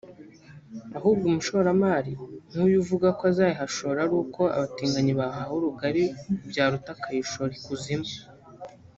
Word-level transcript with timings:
ahubwo 0.97 1.23
umushoramari 1.27 2.13
nk’uyu 2.51 2.77
uvuga 2.83 3.07
ko 3.17 3.23
azayihashora 3.31 3.97
ari 4.05 4.15
uko 4.23 4.41
abatinganyi 4.55 5.13
bahawe 5.19 5.55
rugari 5.63 6.03
byaruta 6.49 6.89
akayishora 6.95 7.51
ikuzimu 7.59 8.09